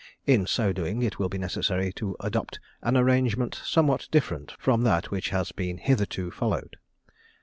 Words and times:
In 0.25 0.47
so 0.47 0.73
doing, 0.73 1.03
it 1.03 1.19
will 1.19 1.29
be 1.29 1.37
necessary 1.37 1.93
to 1.97 2.17
adopt 2.21 2.59
an 2.81 2.97
arrangement 2.97 3.61
somewhat 3.63 4.07
different 4.09 4.55
from 4.57 4.81
that 4.81 5.11
which 5.11 5.29
has 5.29 5.51
been 5.51 5.77
hitherto 5.77 6.31
followed. 6.31 6.77